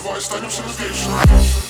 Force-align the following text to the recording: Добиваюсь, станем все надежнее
Добиваюсь, 0.00 0.24
станем 0.24 0.48
все 0.48 0.62
надежнее 0.62 1.69